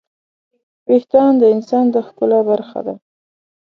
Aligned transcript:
وېښتيان 0.89 1.33
د 1.39 1.43
انسان 1.53 1.85
د 1.93 1.95
ښکلا 2.07 2.39
برخه 2.49 2.79
ده. 2.87 2.95